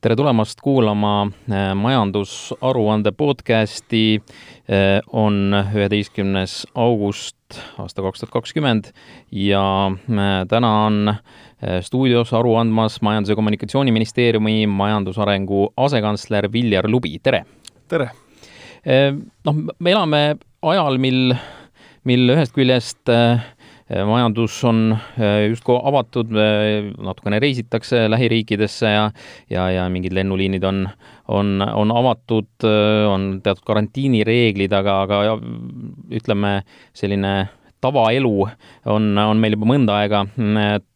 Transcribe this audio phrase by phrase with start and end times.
[0.00, 4.22] tere tulemast kuulama äh, majandusaruande podcasti.
[4.70, 8.92] Äh, on üheteistkümnes august aasta kaks tuhat kakskümmend
[9.32, 11.14] ja äh, täna on
[11.82, 17.44] stuudios aru andmas Majandus- ja Kommunikatsiooniministeeriumi majandusarengu asekantsler Viljar Lubi, tere!
[17.88, 18.10] tere!
[19.44, 20.20] noh, me elame
[20.62, 21.34] ajal, mil,
[22.06, 23.57] mil ühest küljest äh, Äh,
[23.88, 29.10] majandus on äh, justkui avatud, äh, natukene reisitakse lähiriikidesse ja
[29.50, 30.88] ja, ja mingid lennuliinid on,
[31.28, 32.46] on, on avatud,
[33.08, 35.38] on teatud karantiinireeglid, aga, aga
[36.20, 36.62] ütleme,
[36.96, 37.48] selline
[37.80, 38.48] tavaelu
[38.90, 40.26] on, on meil juba mõnda aega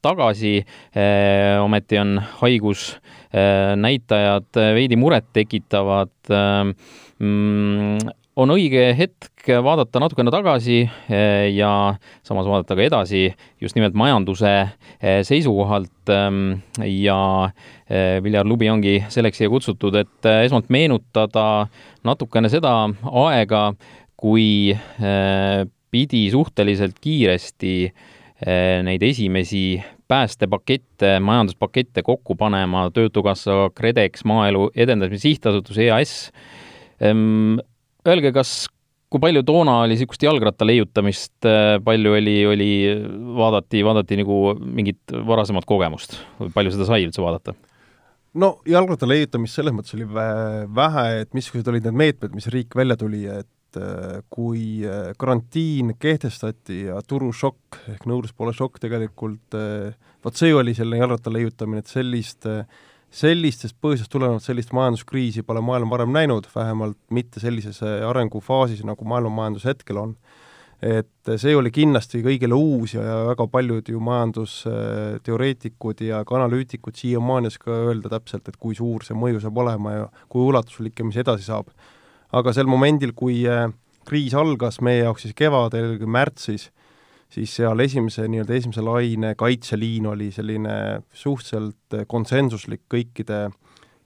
[0.02, 0.64] tagasi.
[1.62, 6.10] ometi on haigusnäitajad veidi murettekitavad
[7.22, 7.98] mm,
[8.36, 13.24] on õige hetk vaadata natukene tagasi eh, ja samas vaadata ka edasi
[13.60, 16.54] just nimelt majanduse eh, seisukohalt ehm,
[16.86, 17.18] ja
[17.90, 21.66] eh, Viljar Lubi ongi selleks siia kutsutud, et esmalt meenutada
[22.06, 22.72] natukene seda
[23.26, 23.66] aega,
[24.22, 24.72] kui
[25.92, 27.74] pidi suhteliselt kiiresti
[28.86, 36.14] neid esimesi päästepakette, majanduspakette kokku panema Töötukassa, KredEx, Maaelu Edendamise Sihtasutus, EAS
[37.02, 37.58] ehm,
[38.08, 38.66] öelge, kas,
[39.12, 42.70] kui palju toona oli niisugust jalgratta leiutamist, äh, palju oli, oli,
[43.38, 47.56] vaadati, vaadati nagu mingit varasemat kogemust või palju seda sai üldse vaadata?
[48.40, 52.96] no jalgratta leiutamist selles mõttes oli vähe, et missugused olid need meetmed, mis riik välja
[53.00, 59.60] tuli, et äh, kui äh, karantiin kehtestati ja turušokk ehk nõudluspoole šokk tegelikult,
[60.24, 62.64] vot see oli selline jalgratta leiutamine, et sellist äh,
[63.12, 69.04] sellistest põhjustest tulenevalt sellist majanduskriisi pole maailm varem näinud, vähemalt mitte sellises äh, arengufaasis, nagu
[69.08, 70.16] maailmamajandus hetkel on.
[70.82, 77.46] et see oli kindlasti kõigile uus ja, väga paljud ju majandusteoreetikud ja ka analüütikud siiamaani
[77.46, 81.06] ei oska öelda täpselt, et kui suur see mõju saab olema ja kui ulatuslik ja
[81.06, 81.70] mis edasi saab.
[82.32, 83.68] aga sel momendil, kui äh,
[84.08, 86.70] kriis algas meie jaoks siis kevadel, märtsis,
[87.32, 93.46] siis seal esimese, nii-öelda esimese laine kaitseliin oli selline suhteliselt konsensuslik kõikide,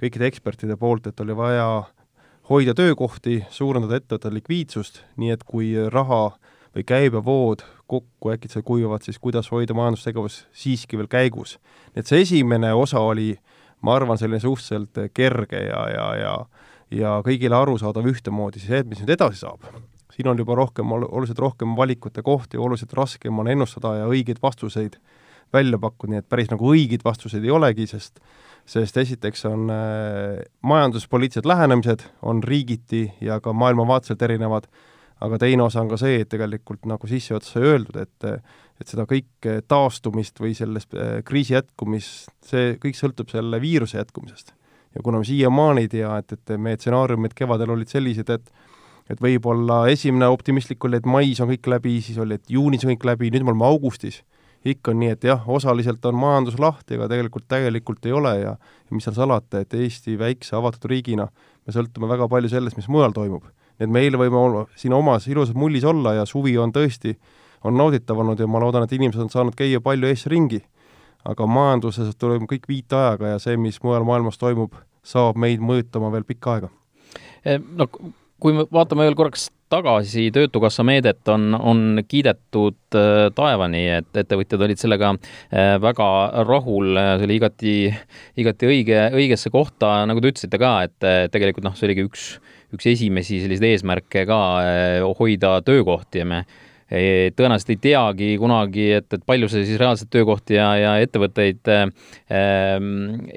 [0.01, 1.69] kõikide ekspertide poolt, et oli vaja
[2.51, 6.37] hoida töökohti, suurendada ettevõtte likviidsust, nii et kui raha
[6.77, 11.59] või käibevood kokku äkitselt kuivavad, siis kuidas hoida majandustegevus siiski veel käigus.
[11.97, 13.35] et see esimene osa oli,
[13.83, 16.39] ma arvan, selline suhteliselt kerge ja, ja, ja
[16.91, 19.65] ja kõigile arusaadav ühtemoodi, see, mis nüüd edasi saab,
[20.17, 24.97] siin on juba rohkem, oluliselt rohkem valikute kohti, oluliselt raskem on ennustada ja õigeid vastuseid
[25.53, 28.23] välja pakkuda, nii et päris nagu õigeid vastuseid ei olegi, sest
[28.67, 34.67] sest esiteks on äh, majanduspoliitilised lähenemised, on riigiti ja ka maailmavaateliselt erinevad,
[35.23, 38.31] aga teine osa on ka see, et tegelikult nagu sissejuhatuses sai öeldud, et
[38.77, 44.53] et seda kõike taastumist või sellest äh, kriisi jätkumist, see kõik sõltub selle viiruse jätkumisest.
[44.95, 48.51] ja kuna me siiamaani ei tea, et, et meie stsenaariumid kevadel olid sellised, et
[49.11, 52.93] et võib-olla esimene optimistlik oli, et mais on kõik läbi, siis oli, et juunis on
[52.95, 54.23] kõik läbi, nüüd me oleme augustis.
[54.67, 58.57] ikka on nii, et jah, osaliselt on majandus lahti, aga tegelikult täielikult ei ole ja
[58.59, 61.29] ja mis seal salata, et Eesti väikse avatud riigina
[61.67, 63.45] me sõltume väga palju sellest, mis mujal toimub.
[63.79, 67.15] nii et meil võime olla siin omas ilusas mullis olla ja suvi on tõesti,
[67.65, 70.63] on nauditav olnud ja ma loodan, et inimesed on saanud käia palju Eestis ringi.
[71.25, 76.25] aga majanduses tuleb kõik viitajaga ja see, mis mujal maailmas toimub, saab meid mõjutama veel
[76.25, 76.69] pikka aega.
[77.45, 77.89] Eh, no
[78.43, 84.63] kui me vaatame veel korraks tagasi, Töötukassa meedet on, on kiidetud äh, taevani, et ettevõtjad
[84.67, 86.09] olid sellega äh, väga
[86.47, 87.75] rahul, see oli igati,
[88.43, 92.29] igati õige, õigesse kohta, nagu te ütlesite ka, et tegelikult noh, see oligi üks,
[92.77, 96.23] üks esimesi selliseid eesmärke ka äh, hoida töökohti.
[96.23, 96.45] Ja me
[96.87, 101.87] tõenäoliselt ei teagi kunagi, et, et palju see siis reaalselt töökohti ja, ja ettevõtteid äh,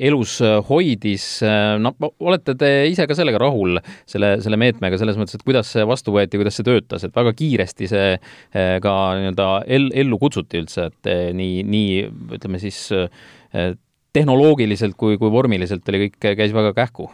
[0.10, 0.38] elus
[0.70, 1.28] hoidis.
[1.82, 3.80] no olete te ise ka sellega rahul,
[4.10, 7.34] selle, selle meetmega, selles mõttes, et kuidas see vastu võeti, kuidas see töötas, et väga
[7.38, 12.04] kiiresti see äh, ka nii-öelda el-, ellu kutsuti üldse, et äh, nii, nii
[12.38, 13.74] ütleme siis äh,
[14.14, 17.10] tehnoloogiliselt kui, kui vormiliselt oli kõik, käis väga kähku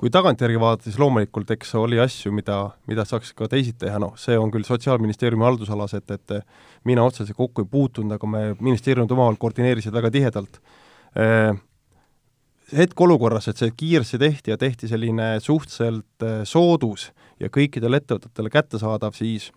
[0.00, 2.56] kui tagantjärgi vaadata, siis loomulikult eks oli asju, mida,
[2.88, 6.36] mida saaks ka teisiti teha, noh, see on küll Sotsiaalministeeriumi haldusalas, et, et
[6.88, 10.56] mina otseselt kokku ei puutunud, aga me ministeeriumid omavahel koordineerisid väga tihedalt.
[12.70, 17.10] Hetkeolukorras, et see kiiresti tehti ja tehti selline suhteliselt soodus
[17.42, 19.50] ja kõikidele ettevõtetele kättesaadav, siis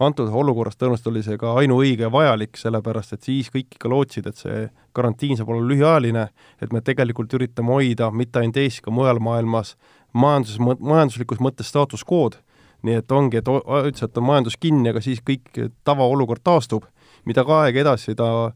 [0.00, 4.26] antud olukorras tõenäoliselt oli see ka ainuõige ja vajalik, sellepärast et siis kõik ikka lootsid,
[4.28, 4.66] et see
[4.96, 6.26] karantiin saab olla lühiajaline,
[6.62, 9.74] et me tegelikult üritame hoida mitte ainult Eestis, ka mujal maailmas
[10.12, 12.38] majanduses, majanduslikus mõttes staatus quo'd,
[12.86, 15.48] nii et ongi, et üldiselt on majandus kinni, aga siis kõik
[15.84, 16.84] tavaolukord taastub,
[17.24, 18.52] mida ka aeg edasi ta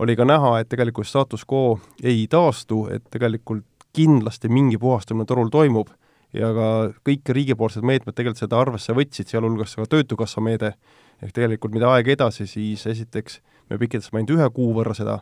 [0.00, 3.66] oli ka näha, et tegelikult staatus quo ei taastu, et tegelikult
[3.96, 5.90] kindlasti mingi puhastamine turul toimub
[6.36, 6.66] ja ka
[7.06, 10.74] kõik riigipoolsed meetmed tegelikult seda arvesse võtsid, sealhulgas ka Töötukassa meede,
[11.22, 13.40] ehk tegelikult mida aeg edasi, siis esiteks
[13.70, 15.20] me pikendasime ainult ühe kuu võrra seda,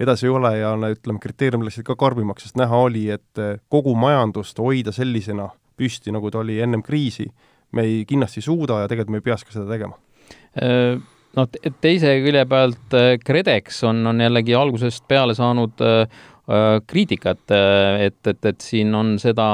[0.00, 4.58] edasi ei ole ja ütleme, kriteeriumid läksid ka karmimaks, sest näha oli, et kogu majandust
[4.62, 7.28] hoida sellisena püsti, nagu ta oli ennem kriisi,
[7.76, 9.98] me ei, kindlasti ei suuda ja tegelikult me ei peaks ka seda tegema.
[11.36, 11.48] Noh,
[11.84, 12.94] teise külje pealt
[13.26, 16.22] KredEx on, on jällegi algusest peale saanud Äh,
[16.86, 19.46] kriitikat, äh, et, et, et siin on seda,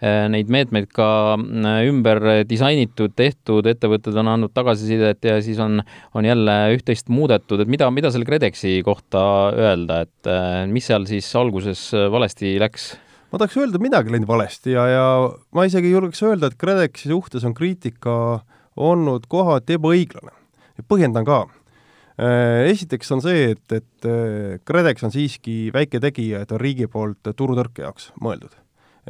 [0.00, 5.82] äh, neid meetmeid ka ümber disainitud, tehtud, ettevõtted on andnud tagasisidet ja siis on,
[6.16, 9.22] on jälle üht-teist muudetud, et mida, mida selle KredExi kohta
[9.52, 10.32] öelda, et
[10.72, 12.94] mis seal siis alguses valesti läks?
[13.30, 15.06] ma tahaks öelda, midagi läinud valesti ja, ja
[15.54, 18.14] ma isegi julgeks öelda, et KredExi suhtes on kriitika
[18.80, 20.32] olnud kohati ebaõiglane.
[20.88, 21.59] põhjendan ka Äh,
[22.20, 27.32] esiteks on see, et, et äh, KredEx on siiski väike tegija, et on riigi poolt
[27.36, 28.52] turutõrke jaoks mõeldud.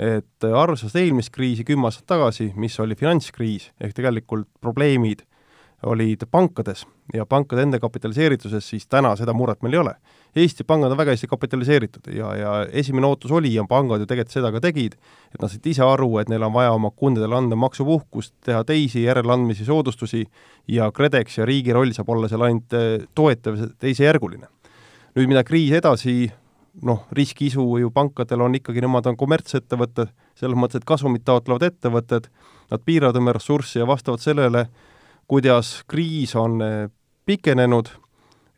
[0.00, 5.24] et arvestades eelmist kriisi kümme aastat tagasi, mis oli finantskriis, ehk tegelikult probleemid
[5.82, 9.94] olid pankades ja pankade enda kapitaliseerituses, siis täna seda muret meil ei ole.
[10.36, 12.50] Eesti pangad on väga hästi kapitaliseeritud ja, ja
[12.82, 14.94] esimene ootus oli ja pangad ju tegelikult seda ka tegid,
[15.34, 19.02] et nad said ise aru, et neil on vaja oma kundadele anda maksupuhkust, teha teisi
[19.02, 20.22] järeleandmisi, soodustusi
[20.70, 24.46] ja KredEx ja riigi roll saab olla seal ainult eh, toetav, teisejärguline.
[25.16, 26.30] nüüd, mida kriis edasi
[26.86, 32.30] noh, riskiisu ju pankadel on ikkagi, nemad on kommertsettevõtted, selles mõttes, et kasumit taotlevad ettevõtted,
[32.70, 34.68] nad piiravad oma ressurssi ja vastavalt sellele
[35.30, 36.88] kuidas kriis on eh,
[37.26, 37.88] pikenenud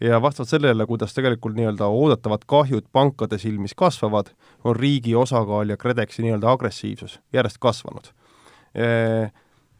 [0.01, 4.33] ja vastavalt sellele, kuidas tegelikult nii-öelda oodatavad kahjud pankade silmis kasvavad,
[4.65, 8.11] on riigi osakaal ja KredExi nii-öelda agressiivsus järjest kasvanud.
[8.75, 9.31] Eh,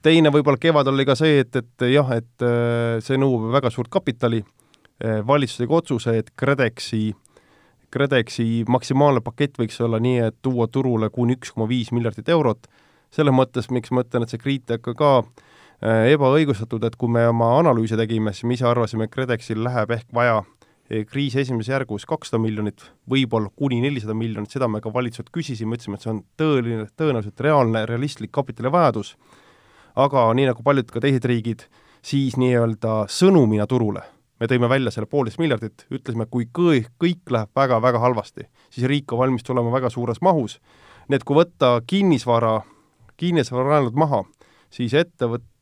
[0.03, 2.47] teine võib-olla kevadel oli ka see, et, et jah, et
[3.03, 4.43] see nõuab väga suurt kapitali,
[5.27, 7.13] valitsus tegi otsuse, et KredExi
[7.93, 12.71] KredExi maksimaalne pakett võiks olla nii, et tuua turule kuni üks koma viis miljardit eurot,
[13.13, 15.49] selles mõttes, miks ma ütlen, et see kriitika ka Äh,
[15.83, 20.07] ebaõigustatud, et kui me oma analüüse tegime, siis me ise arvasime, et KredExil läheb ehk
[20.15, 20.39] vaja
[20.89, 25.75] eh, kriisi esimeses järgus kakssada miljonit, võib-olla kuni nelisada miljonit, seda me ka valitsuselt küsisime,
[25.79, 29.17] ütlesime, et see on tõeline, tõenäoliselt reaalne, realistlik kapitalivajadus,
[29.99, 31.67] aga nii nagu paljud ka teised riigid,
[32.03, 34.07] siis nii-öelda sõnumina turule
[34.43, 39.13] me tõime välja selle poolteist miljardit, ütlesime, kui kõik, kõik läheb väga-väga halvasti, siis riik
[39.15, 40.59] on valmis tulema väga suures mahus.
[41.09, 42.63] nii et kui võtta kinnisvara,
[43.23, 44.25] kinnisvaralaenud maha,
[44.71, 44.95] siis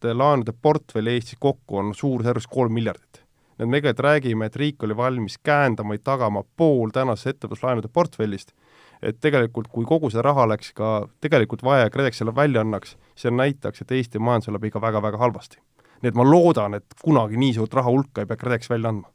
[0.01, 3.23] ettevõtte laenude portfell Eestis kokku on suurusjärgus kolm miljardit.
[3.59, 7.89] nii et me tegelikult räägime, et riik oli valmis käendama või tagama pool tänasest ettevõtluslaenude
[7.93, 8.55] portfellist,
[9.03, 13.31] et tegelikult kui kogu see raha läks ka tegelikult vaja ja KredExile välja annaks, see
[13.31, 15.59] näitaks, et Eesti majandusel läheb ikka väga-väga halvasti.
[16.03, 19.09] nii et ma loodan, et kunagi nii suurt raha hulka ei pea KredEx välja andma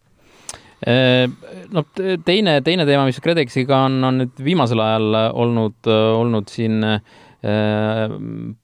[1.71, 1.85] noh,
[2.25, 6.99] teine, teine teema, mis KredExiga on, on nüüd viimasel ajal olnud, olnud siin Äh,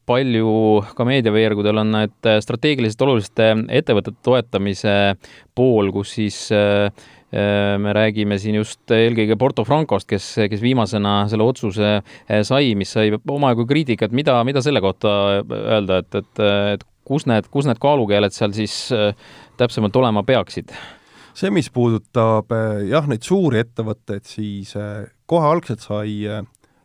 [0.09, 0.51] palju
[0.97, 4.93] ka meediaveergudel on need strateegiliselt oluliste ettevõtete toetamise
[5.57, 11.27] pool, kus siis äh, äh, me räägime siin just eelkõige Porto Francost, kes, kes viimasena
[11.31, 11.99] selle otsuse
[12.47, 15.11] sai, mis sai omajagu kriitikat, mida, mida selle kohta
[15.43, 16.41] öelda, et, et,
[16.77, 18.87] et kus need, kus need kaalukeeled seal siis
[19.61, 20.73] täpsemalt olema peaksid?
[21.37, 22.49] see, mis puudutab
[22.89, 24.73] jah, neid suuri ettevõtteid, siis
[25.29, 26.25] kohe algselt sai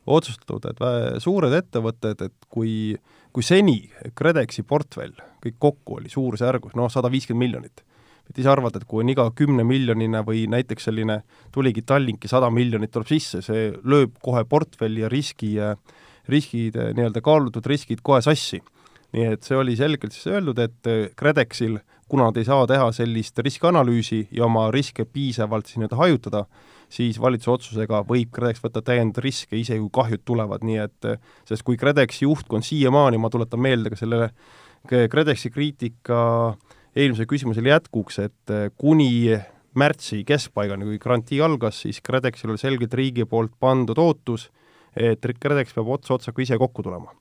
[0.06, 2.94] otsustatud, et suured ettevõtted, et kui,
[3.32, 3.80] kui seni
[4.14, 7.82] KredExi portfell kõik kokku oli suurusjärgus noh, sada viiskümmend miljonit,
[8.30, 11.20] et ise arvata, et kui on iga kümnemiljoniline või näiteks selline,
[11.54, 15.54] tuligi Tallinki sada miljonit tuleb sisse, see lööb kohe portfelli ja riski,
[16.30, 18.62] riskid, nii-öelda kaalutud riskid kohe sassi.
[19.14, 23.38] nii et see oli selgelt siis öeldud, et KredExil, kuna nad ei saa teha sellist
[23.38, 26.44] riskianalüüsi ja oma riske piisavalt siis nii-öelda hajutada,
[26.92, 31.10] siis valitsuse otsusega võib KredEx võtta täiendavaid riske, isegi kui kahjud tulevad, nii et
[31.48, 34.30] sest kui KredExi juhtkond siiamaani, ma tuletan meelde ka selle
[34.86, 36.18] KredExi kriitika
[36.96, 39.36] eelmise küsimusele jätkuks, et kuni
[39.76, 44.48] märtsi keskpaigani, kui garantii algas, siis KredExil oli selgelt riigi poolt pandud ootus,
[44.96, 47.12] et KredEx peab ots otsaga ise kokku tulema.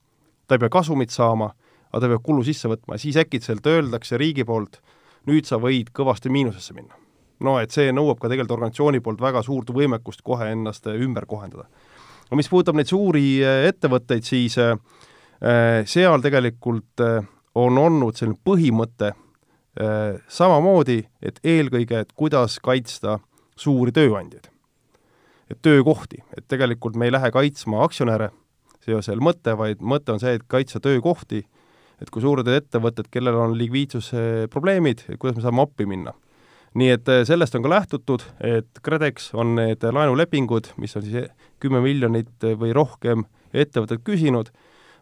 [0.47, 1.49] ta ei pea kasumit saama,
[1.89, 4.77] aga ta peab kulu sisse võtma ja siis äkitselt öeldakse riigi poolt,
[5.25, 7.04] nüüd sa võid kõvasti miinusesse minna
[7.43, 11.27] no et see nõuab ka tegelikult organisatsiooni poolt väga suurt võimekust kohe ennast äh, ümber
[11.27, 11.67] kohendada.
[12.29, 14.75] no mis puudutab neid suuri äh, ettevõtteid, siis äh,
[15.85, 17.03] seal tegelikult
[17.55, 19.13] on olnud selline põhimõte
[20.31, 23.17] samamoodi, et eelkõige, et kuidas kaitsta
[23.59, 24.47] suuri tööandjaid.
[25.51, 28.29] et töökohti, et tegelikult me ei lähe kaitsma aktsionäre,
[28.79, 31.43] see ei ole seal mõte, vaid mõte on see, et kaitsta töökohti,
[32.01, 36.15] et kui suured ettevõtted, kellel on likviidsusprobleemid, kuidas me saame appi minna
[36.75, 41.29] nii et äh, sellest on ka lähtutud, et KredEx on need laenulepingud, mis on siis
[41.63, 44.51] kümme miljonit või rohkem ettevõtted küsinud,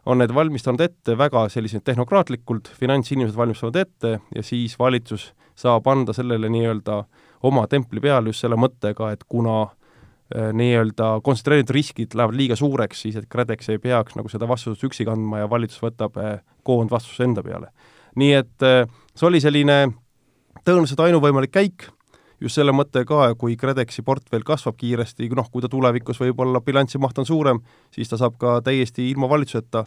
[0.05, 6.13] on need valmistanud ette väga selliselt tehnokraatlikult, finantsinimesed valmistavad ette ja siis valitsus saab anda
[6.13, 7.03] sellele nii-öelda
[7.47, 13.05] oma templi peale just selle mõttega, et kuna äh, nii-öelda kontsentreeritud riskid lähevad liiga suureks,
[13.05, 16.37] siis et KredEx ei peaks nagu seda vastutust üksi kandma ja valitsus võtab äh,
[16.67, 17.71] koondvastutuse enda peale.
[18.19, 18.83] nii et äh,
[19.15, 19.79] see oli selline
[20.63, 21.87] tõenäoliselt ainuvõimalik käik,
[22.43, 27.19] just selle mõttega, kui KredExi portfell kasvab kiiresti, noh, kui ta tulevikus võib-olla bilansi maht
[27.19, 29.85] on suurem, siis ta saab ka täiesti ilma valitsuseta,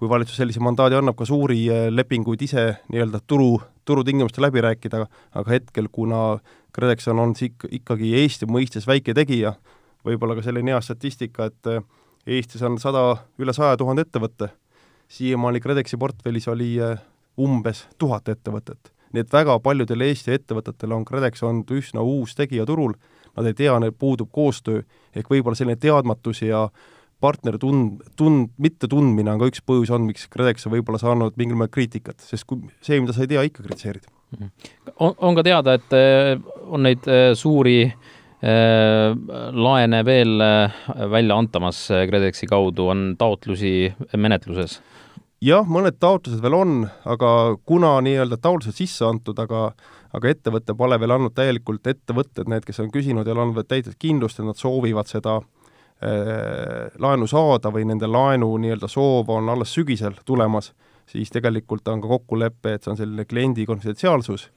[0.00, 5.04] kui valitsus sellise mandaadi annab, ka suuri lepinguid ise nii-öelda turu, turutingimustel läbi rääkida,
[5.36, 6.38] aga hetkel, kuna
[6.72, 9.54] KredEx on olnud ik-, ikkagi Eesti mõistes väike tegija,
[10.06, 11.84] võib-olla ka selline hea statistika, et eh,
[12.38, 13.02] Eestis on sada,
[13.40, 14.50] üle saja tuhande ettevõtte,
[15.10, 16.96] siiamaani KredExi portfellis oli eh,
[17.40, 18.92] umbes tuhat ettevõtet.
[19.12, 22.94] Nii et väga paljudel Eesti ettevõtetel on KredEx olnud üsna uus tegija turul,
[23.36, 24.82] nad ei tea, neil puudub koostöö,
[25.16, 26.66] ehk võib-olla selline teadmatus ja
[27.20, 31.58] partneri tund-, tund-, mittetundmine on ka üks põhjus olnud, miks KredEx on võib-olla saanud mingil
[31.58, 34.08] määral kriitikat, sest kui see, mida sa ei tea, ikka kritiseerid.
[34.30, 34.50] Mhm.
[35.02, 36.36] on, on ka teada, et äh,
[36.70, 39.10] on neid äh, suuri äh,
[39.66, 40.36] laene veel
[41.10, 44.78] välja antamas KredExi kaudu, on taotlusi menetluses?
[45.44, 46.74] Jah, mõned taotlused veel on,
[47.08, 47.30] aga
[47.66, 49.70] kuna nii-öelda taotlused sisse antud, aga
[50.10, 54.40] aga ettevõte pole veel andnud täielikult, ettevõtted, need, kes on küsinud, ole andnud täidet kindlust,
[54.40, 60.18] et nad soovivad seda äh, laenu saada või nende laenu nii-öelda soov on alles sügisel
[60.26, 60.72] tulemas
[61.10, 64.48] siis tegelikult on ka kokkulepe, et see on selline kliendi konfidentsiaalsus,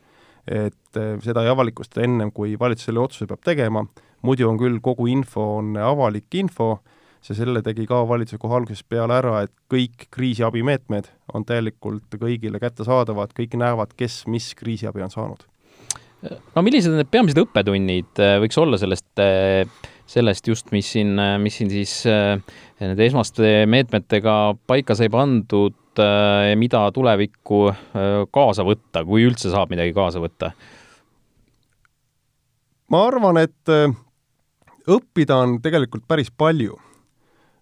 [0.47, 3.85] et eh, seda ei avalikustata ennem, kui valitsus selle otsuse peab tegema,
[4.27, 6.75] muidu on küll, kogu info on avalik info,
[7.23, 12.59] see selle tegi ka valitsus kohe algusest peale ära, et kõik kriisiabimeetmed on täielikult kõigile
[12.59, 15.45] kättesaadavad, kõik näevad, kes mis kriisiabi on saanud.
[16.55, 19.63] no millised need peamised õppetunnid eh, võiks olla sellest, eh,
[20.07, 24.35] sellest just, mis siin, mis siin siis nende esmaste meetmetega
[24.67, 27.75] paika sai pandud, Äh, ja mida tulevikku äh,
[28.33, 30.53] kaasa võtta, kui üldse saab midagi kaasa võtta?
[32.89, 33.93] ma arvan, et äh,
[34.89, 36.79] õppida on tegelikult päris palju.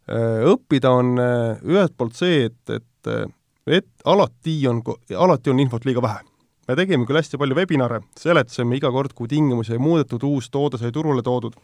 [0.10, 3.30] Õppida on ühelt poolt see, et, et,
[3.70, 4.82] et alati on,
[5.16, 6.24] alati on infot liiga vähe.
[6.68, 10.80] me tegime küll hästi palju webinare, seletasime iga kord, kui tingimusi ei muudetud, uus toode
[10.82, 11.56] sai turule toodud,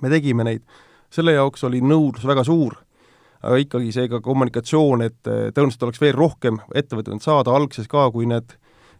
[0.00, 0.64] me tegime neid,
[1.10, 2.78] selle jaoks oli nõudlus väga suur.
[3.38, 7.52] Aga ikkagi seega kommunikatsioon, et tõenäoliselt oleks veel rohkem ettevõtteid saada.
[7.54, 8.56] Alguses ka, kui need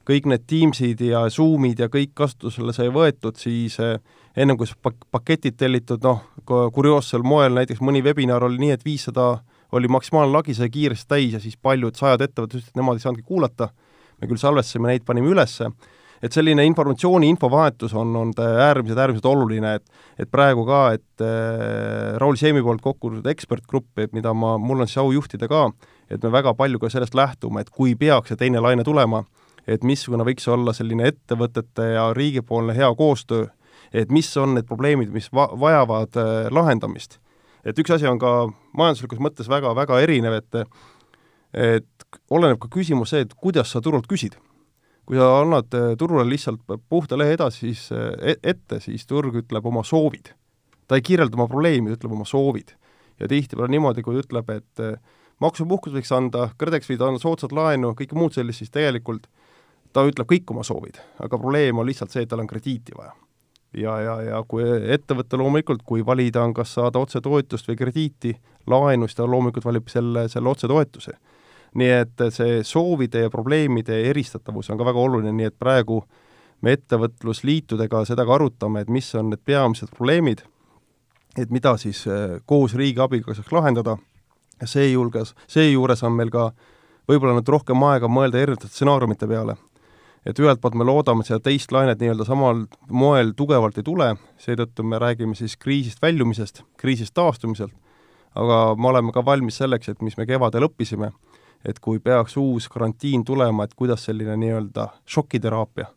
[0.09, 3.99] kõik need Teamsid ja Zoomid ja kõik kasutusele sai võetud, siis eh,
[4.38, 9.30] ennem kui pak-, paketid tellitud, noh, kurioossel moel näiteks mõni webinar oli nii, et viissada
[9.76, 13.04] oli maksimaalne lagi, sai kiiresti täis ja siis paljud sajad ettevõtted ütlesid, et nemad ei
[13.04, 13.71] saanudki kuulata,
[14.21, 15.68] me küll salvestasime neid, panime ülesse,
[16.25, 22.16] et selline informatsiooni, infovahetus on, on äärmiselt, äärmiselt oluline, et et praegu ka, et äh,
[22.18, 25.68] Raul Seemi poolt kokku kutsutud ekspertgrupp, mida ma, mul on siis au juhtida ka,
[26.11, 29.23] et me väga palju ka sellest lähtume, et kui peaks see teine laine tulema,
[29.68, 33.47] et missugune võiks olla selline ettevõtete ja riigipoolne hea koostöö,
[33.92, 37.18] et mis on need probleemid, mis va-, vajavad äh, lahendamist.
[37.64, 40.62] et üks asi on ka majanduslikus mõttes väga, väga erinev, et
[41.57, 44.37] et oleneb ka küsimus see, et kuidas sa turult küsid
[45.09, 49.66] kui sa annad äh, turule lihtsalt puhta lehe edasi, siis äh, ette, siis turg ütleb
[49.66, 50.35] oma soovid.
[50.88, 52.75] ta ei kirjelda oma probleemi, ta ütleb oma soovid.
[53.21, 54.83] ja tihtipeale niimoodi, kui ütleb, et
[55.42, 59.26] maksupuhkus võiks anda, KredEx võiks anda soodsat laenu, kõike muud sellist, siis tegelikult
[59.92, 63.14] ta ütleb kõik oma soovid, aga probleem on lihtsalt see, et tal on krediiti vaja.
[63.77, 69.09] Ja, ja, ja kui ettevõte loomulikult, kui valida on, kas saada otsetoetust või krediiti, laenu,
[69.09, 71.19] siis ta loomulikult valib selle, selle otsetoetuse
[71.77, 76.03] nii et see soovide ja probleemide eristatavus on ka väga oluline, nii et praegu
[76.65, 80.43] me ettevõtlusliitudega seda ka arutame, et mis on need peamised probleemid,
[81.39, 83.99] et mida siis äh, koos riigi abiga saaks lahendada
[84.65, 86.51] seejulgas, seejuures on meil ka
[87.09, 89.55] võib-olla nüüd rohkem aega mõelda erinevate stsenaariumite peale.
[90.28, 94.11] Et ühelt poolt me loodame, et seda teist lainet nii-öelda samal moel tugevalt ei tule,
[94.40, 97.73] seetõttu me räägime siis kriisist väljumisest, kriisist taastumiselt,
[98.37, 101.12] aga me oleme ka valmis selleks, et mis me kevadel õppisime,
[101.64, 105.88] et kui peaks uus karantiin tulema, et kuidas selline nii-öelda šokiteraapia,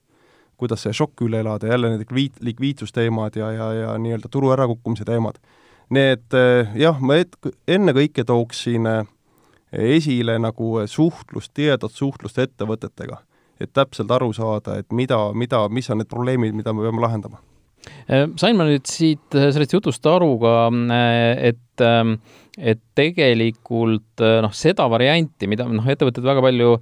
[0.61, 5.05] kuidas see šokk üle elada, jälle need likviid, likviidsusteemad ja, ja, ja nii-öelda turu ärakukkumise
[5.05, 5.41] teemad.
[5.91, 7.35] Need eh, jah, ma et-,
[7.67, 9.09] ennekõike tooksin eh,
[9.97, 13.19] esile nagu suhtlust, tihedat suhtlust ettevõtetega,
[13.63, 17.41] et täpselt aru saada, et mida, mida, mis on need probleemid, mida me peame lahendama.
[18.05, 20.55] Eh, sain ma nüüd siit sellest jutust aru ka,
[21.41, 21.67] et
[22.61, 26.73] et tegelikult noh, seda varianti, mida noh, ettevõtted väga palju,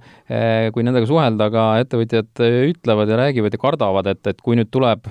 [0.74, 2.42] kui nendega suhelda, ka ettevõtjad
[2.74, 5.08] ütlevad ja räägivad ja kardavad, et, et kui nüüd tuleb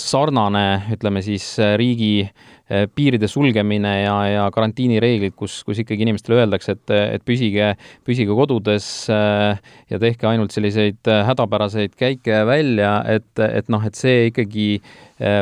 [0.00, 2.28] sarnane, ütleme siis riigi
[2.68, 7.72] piiride sulgemine ja, ja karantiinireeglid, kus, kus ikkagi inimestele öeldakse, et, et püsige,
[8.06, 14.68] püsige kodudes ja tehke ainult selliseid hädapäraseid käike välja, et, et noh, et see ikkagi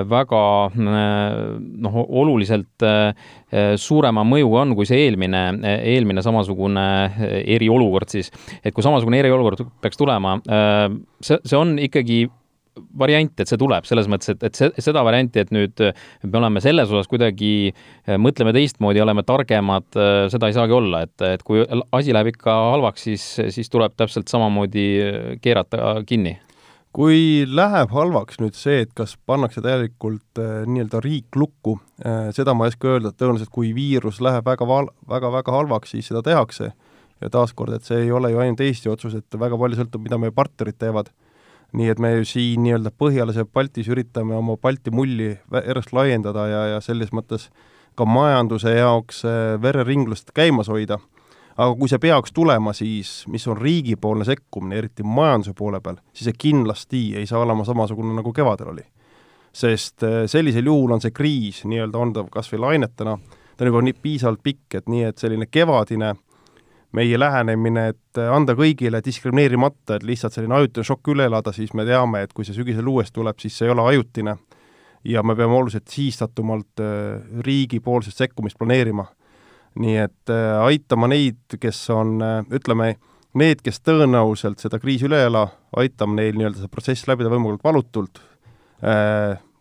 [0.08, 0.42] väga
[0.76, 2.86] noh, oluliselt
[3.82, 5.42] suurema mõjuga on kui see eelmine,
[5.76, 6.86] eelmine samasugune
[7.42, 8.32] eriolukord siis.
[8.62, 10.38] et kui samasugune eriolukord peaks tulema,
[11.20, 12.24] see, see on ikkagi
[12.98, 15.82] variant, et see tuleb, selles mõttes, et, et see, seda varianti, et nüüd
[16.26, 17.72] me oleme selles osas kuidagi,
[18.20, 19.88] mõtleme teistmoodi, oleme targemad,
[20.32, 21.64] seda ei saagi olla, et, et kui
[21.96, 24.88] asi läheb ikka halvaks, siis, siis tuleb täpselt samamoodi
[25.44, 26.36] keerata kinni
[26.96, 32.54] kui läheb halvaks nüüd see, et kas pannakse täielikult äh, nii-öelda riik lukku äh,, seda
[32.56, 36.24] ma ei oska öelda, et tõenäoliselt kui viirus läheb väga val-, väga-väga halvaks, siis seda
[36.24, 36.72] tehakse.
[37.20, 40.18] ja taaskord, et see ei ole ju ainult Eesti otsus, et väga palju sõltub, mida
[40.20, 41.08] meie partnerid teevad.
[41.72, 46.46] Nii et me ju siin nii-öelda Põhjalas ja Baltis üritame oma Balti mulli järjest laiendada
[46.48, 47.50] ja, ja selles mõttes
[47.96, 51.00] ka majanduse jaoks äh, vereringlust käimas hoida
[51.56, 56.30] aga kui see peaks tulema, siis mis on riigipoolne sekkumine, eriti majanduse poole peal, siis
[56.30, 58.84] see kindlasti ei saa olema samasugune, nagu kevadel oli.
[59.56, 63.14] sest äh, sellisel juhul on see kriis nii-öelda, on ta kas või lainetena,
[63.56, 66.12] ta on juba nii piisavalt pikk, et nii, et selline kevadine
[66.96, 71.74] meie lähenemine, et äh, anda kõigile diskrimineerimata, et lihtsalt selline ajutine šokk üle elada, siis
[71.76, 74.36] me teame, et kui see sügisel uuesti tuleb, siis see ei ole ajutine.
[75.06, 79.06] Ja me peame oluliselt sihistatumalt äh, riigipoolset sekkumist planeerima.
[79.82, 82.16] Nii et äh, aitama neid, kes on,
[82.56, 82.94] ütleme,
[83.36, 85.44] need, kes tõenäoliselt seda kriisi üle ei ela,
[85.76, 88.22] aitame neil nii-öelda see protsess läbida võimalikult valutult.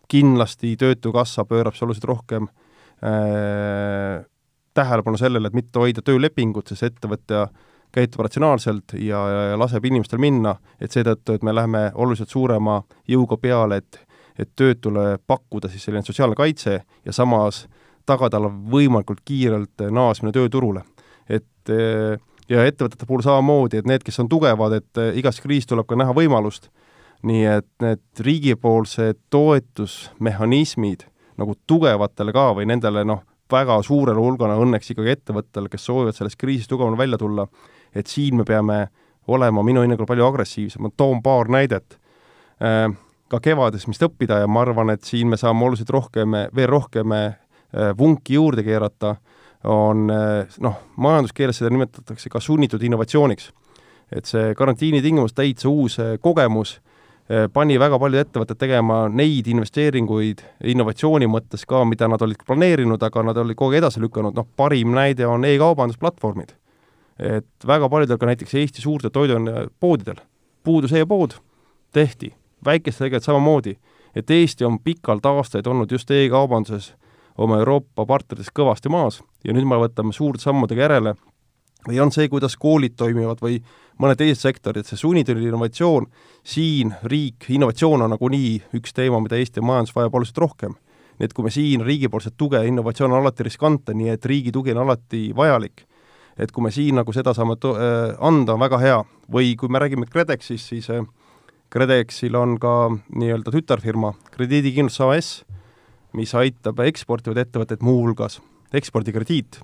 [0.08, 2.48] Kindlasti Töötukassa pöörab see oluliselt rohkem
[4.76, 7.46] tähelepanu sellele, et mitte hoida töölepingut, sest ettevõtja
[7.96, 9.20] käitub ratsionaalselt ja,
[9.52, 14.02] ja laseb inimestel minna, et seetõttu, et me läheme oluliselt suurema jõuga peale, et
[14.38, 17.62] et töötule pakkuda siis selline sotsiaalne kaitse ja samas
[18.06, 18.36] tagada
[18.72, 20.82] võimalikult kiirelt naasmine tööturule.
[21.28, 25.66] et eh, ja ettevõtete puhul samamoodi, et need, kes on tugevad, et eh, igas kriis
[25.66, 26.68] tuleb ka näha võimalust,
[27.26, 34.92] nii et need riigipoolsed toetusmehhanismid nagu tugevatele ka või nendele noh, väga suurele hulgale õnneks
[34.92, 37.46] ikkagi ettevõttele, kes soovivad sellest kriisist tugevamana välja tulla,
[37.94, 38.86] et siin me peame
[39.26, 41.98] olema minu hinnangul palju agressiivsem, ma toon paar näidet
[42.62, 42.90] äh,
[43.28, 47.14] ka kevadest, mis õppida ja ma arvan, et siin me saame oluliselt rohkem, veel rohkem
[47.74, 49.16] Äh, vunki juurde keerata,
[49.64, 53.52] on äh, noh, majanduskeeles seda nimetatakse ka sunnitud innovatsiooniks.
[54.06, 56.76] et see karantiini tingimus täitsa uus kogemus
[57.52, 63.24] pani väga paljud ettevõtted tegema neid investeeringuid innovatsiooni mõttes ka, mida nad olid planeerinud, aga
[63.26, 66.54] nad olid kogu aeg edasi lükanud, noh parim näide on e-kaubandusplatvormid.
[67.18, 70.20] et väga paljudel ka näiteks Eesti suurtel toidupoodidel
[70.64, 71.32] puudus e-pood,
[71.92, 72.34] tehti,
[72.64, 73.76] väikestel tegelikult samamoodi,
[74.14, 76.94] et Eesti on pikalt aastaid olnud just e-kaubanduses
[77.38, 81.14] oma Euroopa partneritest kõvasti maas ja nüüd me võtame suurte sammudega järele
[81.86, 83.60] või on see, kuidas koolid toimivad või
[84.02, 86.08] mõned teised sektorid, see sunnitud innovatsioon,
[86.44, 90.76] siin riik, innovatsioon on nagunii üks teema, mida Eesti majandus vajab oluliselt rohkem.
[91.16, 94.74] nii et kui me siin riigipoolset tuge, innovatsioon on alati riskantne, nii et riigi tugi
[94.74, 95.86] on alati vajalik.
[96.38, 99.04] et kui me siin nagu seda saame to-, äh, anda, on väga hea.
[99.32, 101.06] või kui me räägime KredExist, siis äh,
[101.70, 105.44] KredExil on ka nii-öelda tütarfirma Krediidikindlus AS,
[106.16, 108.40] mis aitab eksportivaid ettevõtteid muuhulgas,
[108.72, 109.58] ekspordikrediit.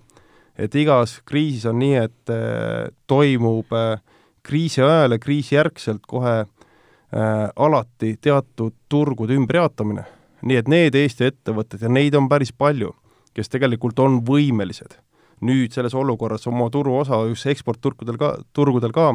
[0.59, 4.01] Et igas kriisis on nii, et äh, toimub äh,
[4.43, 10.05] kriisi ajal ja kriisijärgselt kohe äh, alati teatud turgude ümberjaotamine.
[10.43, 12.91] nii et need Eesti ettevõtted, ja neid on päris palju,
[13.35, 14.99] kes tegelikult on võimelised
[15.43, 19.13] nüüd selles olukorras oma turuosa just eksportturgudel ka, turgudel ka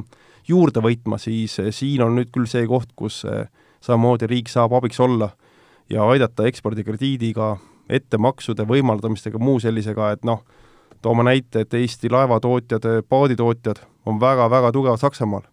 [0.48, 3.22] juurde võitma, siis siin on nüüd küll see koht, kus
[3.84, 5.30] samamoodi riik saab abiks olla
[5.90, 7.56] ja aidata ekspordikrediidiga,
[7.90, 10.44] ettemaksude võimaldamistega, muu sellisega, et noh,
[11.02, 15.46] toome näite, et Eesti laevatootjad, paaditootjad on väga-väga tugevad Saksamaal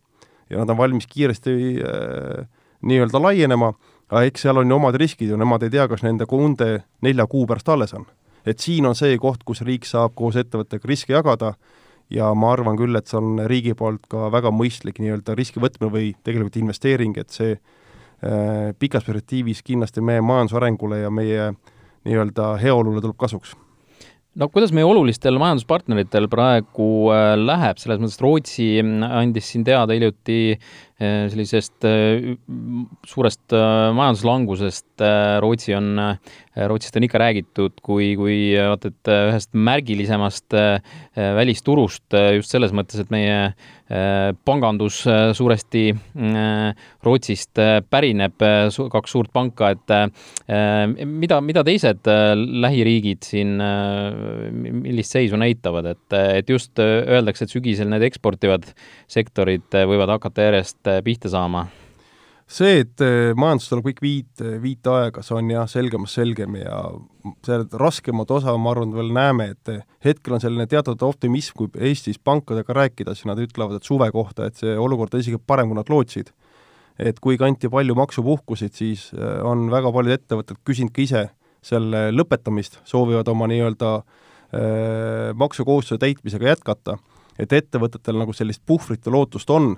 [0.51, 2.47] ja nad on valmis kiiresti äh,
[2.83, 3.73] nii-öelda laienema,
[4.11, 7.27] aga eks seal on ju omad riskid ju, nemad ei tea, kas nende kunde nelja
[7.27, 8.07] kuu pärast alles on.
[8.47, 11.55] et siin on see koht, kus riik saab koos ettevõttega riske jagada
[12.11, 15.93] ja ma arvan küll, et see on riigi poolt ka väga mõistlik nii-öelda riski võtmine
[15.93, 17.57] või tegelikult investeering, et see
[18.25, 21.51] Äh, pikas perspektiivis kindlasti meie majanduse arengule ja meie
[22.07, 23.53] nii-öelda heaolule tuleb kasuks
[24.41, 30.57] no kuidas meie olulistel majanduspartneritel praegu äh, läheb, selles mõttes, Rootsi andis siin teada hiljuti
[30.99, 31.87] sellisest
[33.11, 33.55] suurest
[33.99, 35.03] majanduslangusest
[35.43, 35.89] Rootsi on,
[36.71, 40.55] Rootsist on ikka räägitud kui, kui vaata, et ühest märgilisemast
[41.41, 43.41] välisturust just selles mõttes, et meie
[44.47, 45.03] pangandus
[45.37, 45.83] suuresti
[47.05, 48.47] Rootsist pärineb,
[48.95, 52.09] kaks suurt panka, et mida, mida teised
[52.65, 53.59] lähiriigid siin,
[54.63, 58.71] millist seisu näitavad, et, et just öeldakse, et sügisel need eksportivad
[59.11, 61.67] sektorid võivad hakata järjest pihta saama?
[62.45, 63.01] see, et
[63.41, 66.83] majandus tuleb kõik viit, viitaega, see on jah, selgemas selgem ja
[67.47, 69.71] see raskemat osa, ma arvan, veel näeme, et
[70.05, 74.51] hetkel on selline teatud optimism, kui Eestis pankadega rääkida, siis nad ütlevad, et suve kohta,
[74.51, 76.35] et see olukord on isegi parem, kui nad lootsid.
[77.01, 79.09] et kui kanti palju maksupuhkusid, siis
[79.43, 81.25] on väga paljud ettevõtted küsinud ka ise
[81.65, 86.99] selle lõpetamist, soovivad oma nii-öelda äh, maksukohustuse täitmisega jätkata,
[87.41, 89.75] et ettevõtetel nagu sellist puhvrit ja lootust on.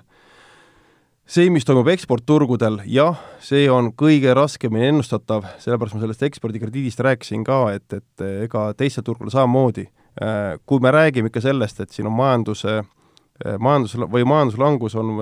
[1.27, 7.43] See, mis toimub eksportturgudel, jah, see on kõige raskemini ennustatav, sellepärast ma sellest ekspordikrediidist rääkisin
[7.47, 9.87] ka, et, et ega teistel turgudel samamoodi.
[10.17, 15.17] Äh, kui me räägime ikka sellest, et siin on majanduse äh, majandus või majanduslangus on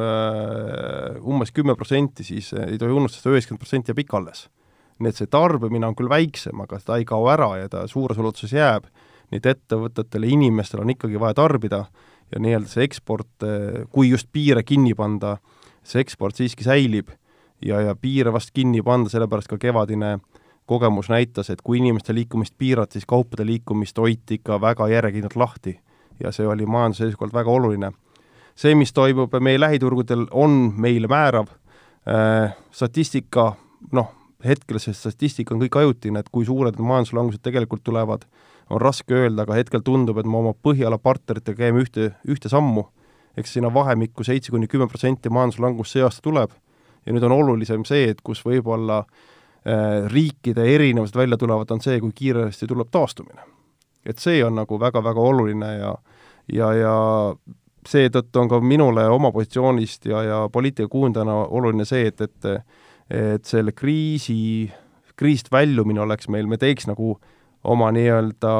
[1.19, 4.45] umbes kümme protsenti, siis ei tohi unustada, üheksakümmend protsenti jääb ikka alles
[4.99, 8.19] nii et see tarbimine on küll väiksem, aga ta ei kao ära ja ta suures
[8.21, 8.87] ulatuses jääb,
[9.31, 11.81] nii et ettevõtetele, inimestel on ikkagi vaja tarbida
[12.31, 13.45] ja nii-öelda see eksport,
[13.91, 15.35] kui just piire kinni panda,
[15.85, 17.11] see eksport siiski säilib
[17.65, 20.17] ja, ja piire vast kinni panda, sellepärast ka kevadine
[20.65, 25.79] kogemus näitas, et kui inimeste liikumist piirati, siis kaupade liikumist hoiti ikka väga järjekindlalt lahti.
[26.19, 27.91] ja see oli majanduse seisukohalt väga oluline.
[28.55, 31.47] see, mis toimub meie lähiturgudel, on meile määrav
[32.07, 33.53] äh,, statistika
[33.91, 34.11] noh,
[34.45, 38.25] hetkel see statistika on kõik ajutine, et kui suured majanduslangused tegelikult tulevad,
[38.69, 42.87] on raske öelda, aga hetkel tundub, et me oma Põhjala partneritega käime ühte, ühte sammu,
[43.37, 46.53] eks sinna vahemikku seitse kuni kümme protsenti majanduslangus see aasta tuleb
[47.05, 51.99] ja nüüd on olulisem see, et kus võib-olla äh, riikide erinevused välja tulevad, on see,
[52.01, 53.41] kui kiiresti tuleb taastumine.
[54.05, 55.95] et see on nagu väga-väga oluline ja
[56.53, 56.95] ja, ja
[57.89, 62.51] seetõttu on ka minule oma positsioonist ja, ja poliitika kujundajana oluline see, et, et
[63.09, 64.65] et selle kriisi,
[65.15, 67.19] kriisist väljumine oleks meil, me teeks nagu
[67.63, 68.53] oma nii-öelda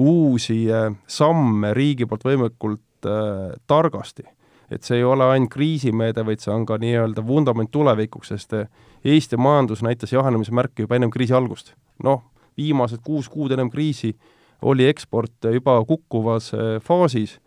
[0.00, 4.24] uusi äh, samme riigi poolt võimalikult äh, targasti.
[4.72, 8.68] et see ei ole ainult kriisimeede, vaid see on ka nii-öelda vundament tulevikuks, sest äh,
[9.04, 11.74] Eesti majandus näitas jahenemise märke juba ennem kriisi algust.
[12.02, 12.22] noh,
[12.56, 14.16] viimased kuus kuud ennem kriisi
[14.62, 17.38] oli eksport juba kukkuvas äh, faasis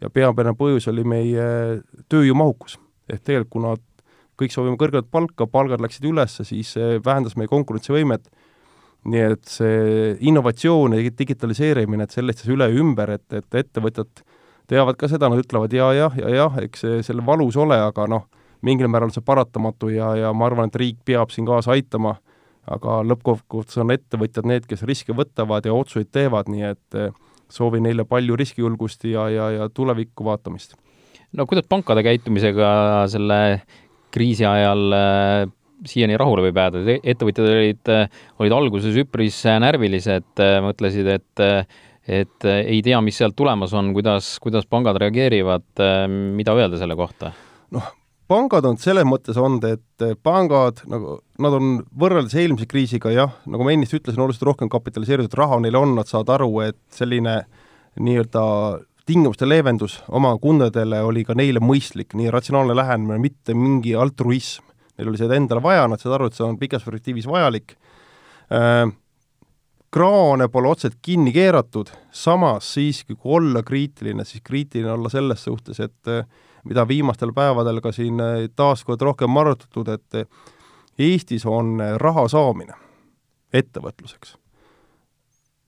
[0.00, 1.46] ja peamine põhjus oli meie
[2.08, 2.78] tööjõumahukus.
[3.08, 3.74] ehk tegelikult kuna
[4.40, 8.28] kõik soovime kõrgemat palka, palgad läksid üles, siis see vähendas meie konkurentsivõimet,
[9.12, 14.22] nii et see innovatsioon ja digitaliseerimine, et sellest siis üle ja ümber, et, et ettevõtjad
[14.70, 18.06] teavad ka seda, nad ütlevad ja, jah, ja jah, eks see selle valus ole, aga
[18.10, 18.28] noh,
[18.66, 22.16] mingil määral see paratamatu ja, ja ma arvan, et riik peab siin kaasa aitama,
[22.70, 27.10] aga lõppkokkuvõttes on ettevõtjad need, kes riske võtavad ja otsuseid teevad, nii et eh,
[27.52, 30.76] soovin neile palju riskijulgust ja, ja, ja tulevikku vaatamist.
[31.32, 32.70] no kuidas pankade käitumisega
[33.10, 33.40] selle
[34.14, 35.50] kriisi ajal äh,
[35.88, 41.46] siiani rahule võib jääda, ettevõtjad olid, äh, olid alguses üpris närvilised, mõtlesid, et
[42.08, 45.68] et ei tea, mis sealt tulemas on, kuidas, kuidas pangad reageerivad,
[46.10, 47.32] mida öelda selle kohta?
[47.72, 47.90] noh,
[48.32, 53.66] pangad on selles mõttes olnud, et pangad nagu, nad on võrreldes eelmise kriisiga jah, nagu
[53.66, 57.42] ma ennist ütlesin, oluliselt rohkem kapitaliseeritud raha neil on, nad saavad aru, et selline
[58.00, 58.42] nii-öelda
[59.08, 64.68] tingimuste leevendus oma kundadele oli ka neile mõistlik, nii ratsionaalne lähenemine, mitte mingi altruism.
[64.96, 67.74] Neil oli seda endale vaja, nad said aru, et see on pikas perspektiivis vajalik
[68.52, 68.84] äh,,
[69.92, 75.80] kraane pole otseselt kinni keeratud, samas siiski, kui olla kriitiline, siis kriitiline olla selles suhtes,
[75.80, 76.26] et äh,
[76.64, 80.28] mida viimastel päevadel ka siin äh, taaskord rohkem arutatud, et
[80.98, 82.76] Eestis on raha saamine
[83.52, 84.36] ettevõtluseks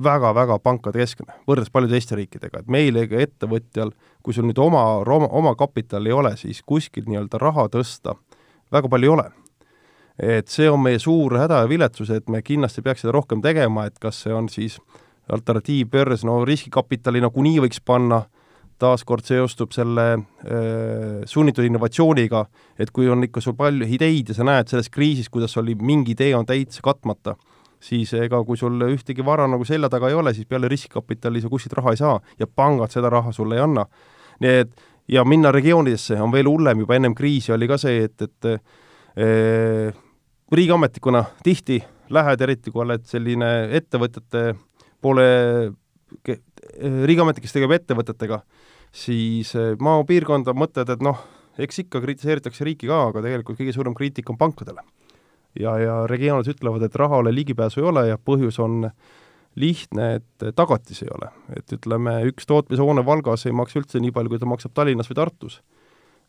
[0.03, 3.93] väga-väga pankadekeskne, võrreldes paljude teiste riikidega, et meil ega ettevõtjal,
[4.25, 8.17] kui sul nüüd oma, oma, oma kapitali ei ole, siis kuskilt nii-öelda raha tõsta
[8.75, 9.27] väga palju ei ole.
[10.19, 13.87] Et see on meie suur häda ja viletsus, et me kindlasti peaks seda rohkem tegema,
[13.89, 14.79] et kas see on siis
[15.33, 18.25] alternatiivbörs, no riskikapitali nagunii võiks panna,
[18.79, 22.45] taaskord seostub selle äh, sunnitud innovatsiooniga,
[22.79, 26.13] et kui on ikka sul palju ideid ja sa näed selles kriisis, kuidas oli mingi
[26.17, 27.37] idee on täitsa katmata
[27.85, 31.51] siis ega kui sul ühtegi vara nagu selja taga ei ole, siis peale riskikapitali sa
[31.53, 33.85] kuskilt raha ei saa ja pangad seda raha sulle ei anna.
[34.41, 34.73] nii et
[35.09, 38.49] ja minna regioonidesse on veel hullem, juba ennem kriisi oli ka see, et, et
[39.17, 39.29] e,
[40.53, 41.81] riigiametnikuna tihti
[42.13, 44.45] lähed, eriti kui oled selline ettevõtjate
[45.03, 45.29] poole
[46.81, 48.41] riigiametnik, kes tegeleb ettevõtetega,
[48.95, 49.53] siis
[49.83, 51.21] maapiirkonda mõtled, et noh,
[51.61, 54.85] eks ikka kritiseeritakse riiki ka, aga tegelikult kõige suurem kriitika on pankadele.
[55.61, 58.91] ja, ja regionaalid ütlevad, et rahale ligipääsu ei ole ja põhjus on
[59.55, 61.31] lihtne, et tagatisi ei ole.
[61.57, 65.21] et ütleme, üks tootmishoone Valgas ei maksa üldse nii palju, kui ta maksab Tallinnas või
[65.21, 65.63] Tartus.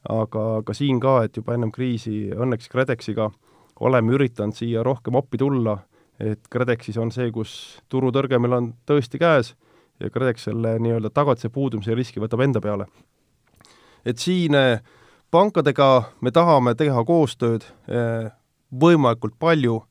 [0.09, 3.31] aga, aga siin ka, et juba ennem kriisi õnneks KredExiga
[3.79, 5.77] oleme üritanud siia rohkem appi tulla,
[6.19, 9.53] et KredExis on see, kus turutõrge meil on tõesti käes
[9.99, 12.87] ja KredEx selle nii-öelda tagatise puudumise riski võtab enda peale.
[14.05, 14.79] et siin eh,
[15.31, 18.31] pankadega me tahame teha koostööd eh,
[18.71, 19.83] võimalikult palju,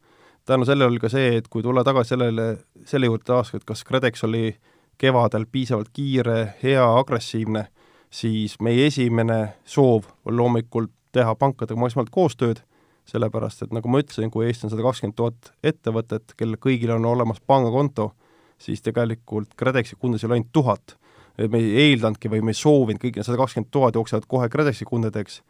[0.46, 3.84] tänu sellele oli ka see, et kui tulla tagasi sellele, selle juurde taas, et kas
[3.84, 4.56] KredEx oli
[4.98, 7.66] kevadel piisavalt kiire, hea, agressiivne,
[8.10, 12.62] siis meie esimene soov on loomulikult teha pankadega maksimaalselt koostööd,
[13.08, 17.04] sellepärast et nagu ma ütlesin, kui Eestis on sada kakskümmend tuhat ettevõtet, kellel kõigil on
[17.08, 18.12] olemas pangakonto,
[18.58, 20.96] siis tegelikult KredExi kundasid oli ainult tuhat.
[21.38, 24.48] et me ei eeldanudki või me ei soovinud, kõik need sada kakskümmend tuhat jooksevad kohe
[24.48, 25.40] KredExi kundadeks,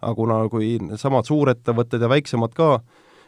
[0.00, 2.78] aga kuna, kui needsamad suurettevõtted ja väiksemad ka,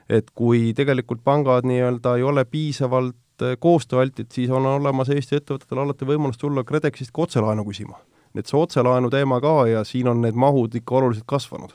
[0.08, 5.82] et kui tegelikult pangad nii-öelda ei ole piisavalt eh, koostööaltid, siis on olemas Eesti ettevõtetel
[5.82, 8.00] alati võimalus tulla KredExist ka otselaenu küsima.
[8.36, 11.72] et see otselaenu teema ka ja siin on need mahud ikka oluliselt kasvanud.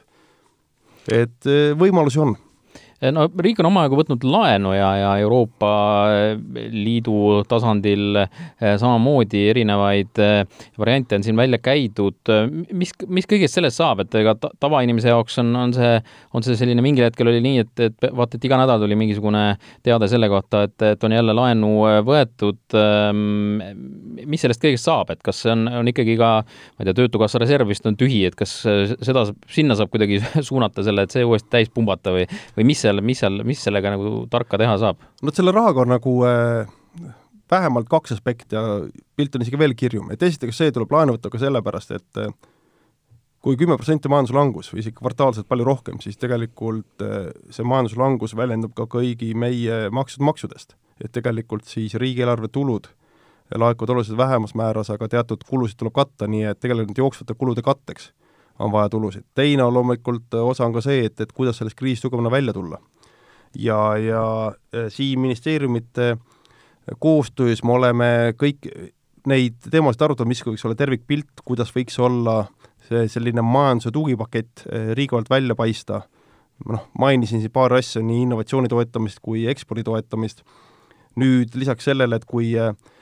[1.08, 2.36] Et eh, võimalusi on
[3.10, 5.72] no riik on omajagu võtnud laenu ja, ja Euroopa
[6.54, 12.32] Liidu tasandil eh, samamoodi erinevaid eh, variante on siin välja käidud.
[12.78, 15.96] mis, mis kõigest sellest saab, et ega tavainimese jaoks on, on see,
[16.38, 19.44] on see selline mingil hetkel oli nii, et, et vaata, et iga nädal tuli mingisugune
[19.86, 22.62] teade selle kohta, et, et on jälle laenu eh, võetud.
[22.78, 27.00] Ehm, mis sellest kõigest saab, et kas see on, on ikkagi ka, ma ei tea,
[27.02, 31.26] Töötukassa reserv vist on tühi, et kas seda, sinna saab kuidagi suunata selle, et see
[31.26, 34.78] uuesti täis pumbata või, või mis see seal, mis seal, mis sellega nagu tarka teha
[34.82, 35.02] saab?
[35.24, 36.70] no selle rahaga on nagu äh,
[37.52, 38.64] vähemalt kaks aspekti ja
[39.16, 42.32] pilt on isegi veel kirjum, et esiteks see tuleb laenu võtta ka sellepärast, et äh,
[43.42, 48.76] kui kümme protsenti majanduslangus või isegi kvartaalselt palju rohkem, siis tegelikult äh, see majanduslangus väljendub
[48.78, 50.76] ka kõigi meie makstud maksudest.
[51.02, 52.92] et tegelikult siis riigieelarve tulud
[53.58, 58.12] laekuvad oluliselt vähemas määras, aga teatud kulusid tuleb katta, nii et tegelikult jooksvate kulude katteks
[58.60, 59.24] on vaja tulusid.
[59.36, 62.54] teine on loomulikult, äh, osa on ka see, et, et kuidas sellest kriisist tugevana välja
[62.54, 62.80] tulla.
[63.56, 64.24] ja, ja
[64.76, 66.18] äh, siin ministeeriumite
[67.00, 68.68] koostöös me oleme kõik
[69.28, 72.46] neid teemasid arutanud, mis võiks olla tervikpilt, kuidas võiks olla
[72.88, 76.02] see selline majanduse tugipakett äh, riigi poolt välja paista,
[76.66, 80.44] noh, mainisin siin paari asja, nii innovatsiooni toetamist kui ekspordi toetamist,
[81.20, 83.01] nüüd lisaks sellele, et kui äh, Äh,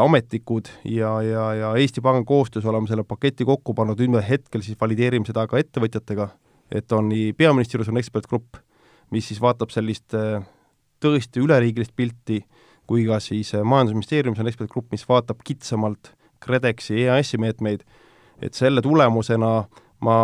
[0.00, 4.62] ametnikud ja, ja, ja Eesti Panga koostöös oleme selle paketi kokku pannud, nüüd me hetkel
[4.64, 6.28] siis valideerime seda ka ettevõtjatega,
[6.72, 8.60] et on nii peaministri juures on ekspertgrupp,
[9.12, 10.40] mis siis vaatab sellist äh,
[11.04, 12.42] tõesti üleriigilist pilti,
[12.88, 17.84] kui ka siis äh, Majandusministeeriumis on ekspertgrupp, mis vaatab kitsamalt KredExi, EAS-i meetmeid,
[18.42, 19.52] et selle tulemusena
[20.04, 20.16] ma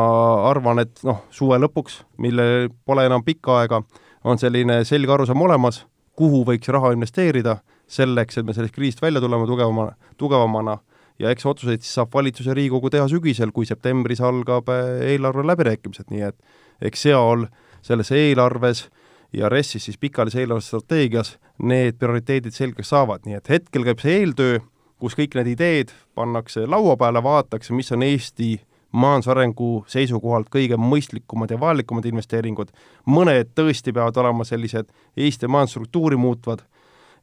[0.49, 3.83] arvan, et noh, suve lõpuks, millel pole enam pikka aega,
[4.25, 5.83] on selline selge arusaam olemas,
[6.15, 7.59] kuhu võiks raha investeerida
[7.91, 10.79] selleks, et me sellest kriisist välja tuleme tugevama, tugevamana.
[11.19, 15.45] Ja eks otsuseid siis saab valitsus ja Riigikogu teha sügisel, kui septembris algab äh, eelarve
[15.47, 17.47] läbirääkimised, nii et eks seal
[17.85, 18.89] selles eelarves
[19.35, 24.59] ja RES-is siis pikaajalise eelarvestrateegias need prioriteedid selgeks saavad, nii et hetkel käib see eeltöö,
[24.99, 28.57] kus kõik need ideed pannakse laua peale, vaadatakse, mis on Eesti
[28.95, 32.71] majandusarengu seisukohalt kõige mõistlikumad ja vajalikumad investeeringud,
[33.11, 36.63] mõned tõesti peavad olema sellised Eesti majandusstruktuuri muutvad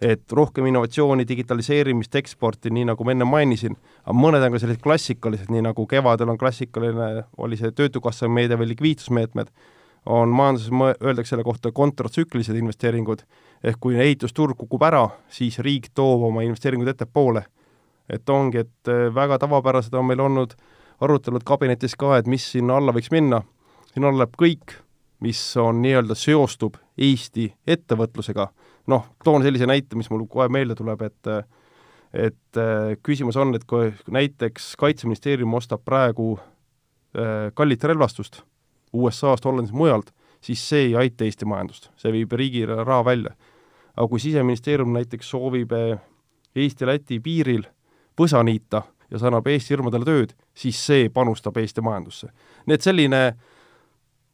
[0.01, 4.81] et rohkem innovatsiooni, digitaliseerimist, eksporti, nii nagu ma enne mainisin, aga mõned on ka sellised
[4.81, 9.51] klassikalised, nii nagu kevadel on klassikaline, oli see Töötukassa meede või likviidsusmeetmed,
[10.09, 13.21] on majanduses, öeldakse selle kohta kontratsüklilised investeeringud,
[13.63, 17.45] ehk kui ehitusturg kukub ära, siis riik toob oma investeeringud ettepoole.
[18.11, 20.57] et ongi, et äh, väga tavapärased on meil olnud
[21.01, 23.39] arutelud kabinetis ka, et mis sinna alla võiks minna,
[23.93, 24.73] sinna alla läheb kõik,
[25.23, 28.49] mis on nii-öelda seostub Eesti ettevõtlusega
[28.87, 31.33] noh, toon sellise näite, mis mul kohe meelde tuleb, et
[32.11, 38.41] et äh, küsimus on, et kui näiteks Kaitseministeerium ostab praegu äh, kallit relvastust
[38.91, 40.11] USA-st, Hollandist, mujalt,
[40.43, 43.31] siis see ei aita Eesti majandust, see viib riigi raha välja.
[43.95, 46.01] aga kui Siseministeerium näiteks soovib äh,
[46.55, 47.63] Eesti-Läti piiril
[48.19, 52.27] võsa niita ja see annab Eesti firmadele tööd, siis see panustab Eesti majandusse.
[52.65, 53.35] nii et selline äh,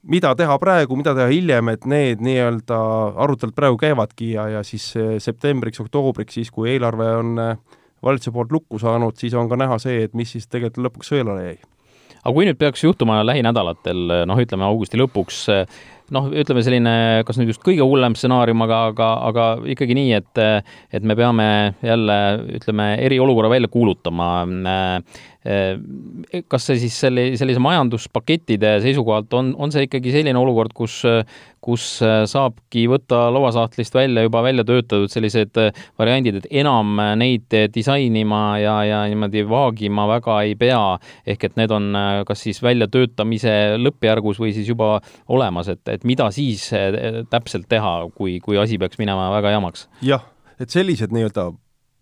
[0.04, 2.78] mida teha praegu, mida teha hiljem, et need nii-öelda
[3.24, 4.92] arutelud praegu käivadki ja, ja siis
[5.24, 7.58] septembriks, oktoobriks, siis kui eelarve on äh,
[8.04, 11.50] valitsuse poolt lukku saanud, siis on ka näha see, et mis siis tegelikult lõpuks sõelale
[11.50, 11.60] jäi.
[12.24, 15.46] aga kui nüüd peaks juhtuma lähinädalatel, noh, ütleme augusti lõpuks,
[16.16, 16.96] noh, ütleme selline,
[17.28, 20.44] kas nüüd just kõige hullem stsenaarium, aga, aga, aga ikkagi nii, et,
[20.94, 21.48] et me peame
[21.86, 22.18] jälle,
[22.60, 24.30] ütleme, eriolukorra välja kuulutama.
[26.52, 31.04] Kas see siis selle, sellise majanduspakettide seisukohalt on, on see ikkagi selline olukord, kus
[31.68, 37.14] kus äh, saabki võtta lauasahtlist välja juba välja töötatud sellised äh, variandid, et enam äh,
[37.20, 40.82] neid disainima ja, ja niimoodi vaagima väga ei pea,
[41.28, 41.92] ehk et need on
[42.28, 44.98] kas siis väljatöötamise lõppjärgus või siis juba
[45.34, 46.70] olemas, et, et mida siis
[47.32, 49.88] täpselt teha, kui, kui asi peaks minema väga jamaks?
[50.06, 50.24] jah,
[50.62, 51.50] et sellised nii-öelda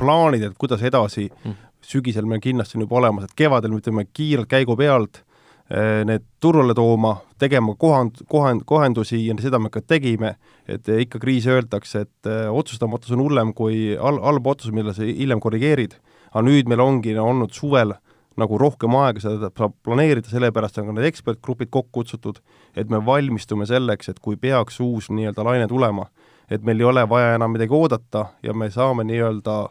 [0.02, 4.08] plaanid, et kuidas edasi mm., sügisel meil kindlasti on juba olemas, et kevadel me ütleme
[4.12, 5.24] kiirelt käigu pealt
[5.66, 10.36] Äh, need turule tooma, tegema kohand-, kohand-, kohendusi ja seda me ka tegime,
[10.70, 15.02] et ikka kriis öeldakse, et äh, otsustamatus on hullem kui hal-, halb otsus, mille sa
[15.02, 15.98] hiljem korrigeerid.
[16.36, 17.96] aga nüüd meil ongi olnud suvel
[18.38, 22.44] nagu rohkem aega seda saab planeerida, sellepärast on ka need ekspertgrupid kokku kutsutud,
[22.76, 26.12] et me valmistume selleks, et kui peaks uus nii-öelda laine tulema,
[26.46, 29.64] et meil ei ole vaja enam midagi oodata ja me saame nii-öelda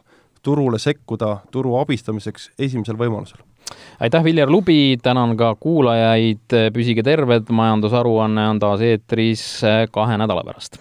[0.45, 3.41] turule sekkuda turu abistamiseks esimesel võimalusel.
[3.99, 9.45] Aitäh, Viljar Lubi, tänan ka kuulajaid, püsige terved, majandusaruanne on taas eetris
[9.91, 10.77] kahe nädala pärast